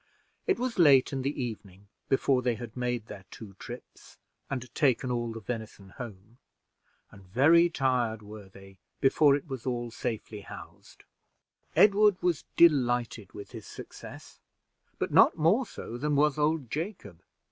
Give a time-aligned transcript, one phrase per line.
[0.47, 4.17] It was late in the evening before they had made their two trips
[4.49, 6.39] and taken all the venison home,
[7.11, 9.63] and very tired were they before it was
[9.95, 11.03] safely housed.
[11.75, 14.39] Edward was delighted with his success,
[14.97, 17.21] but not more so than was old Jacob.